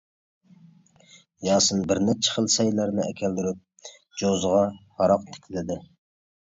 ياسىن 1.47 1.83
بىر 1.91 2.01
نەچچە 2.07 2.33
خىل 2.39 2.49
سەيلەرنى 2.55 3.05
ئەكەلدۈرۈپ، 3.11 3.95
جوزىغا 4.25 4.67
ھاراق 4.99 5.33
تىكلىدى. 5.33 5.83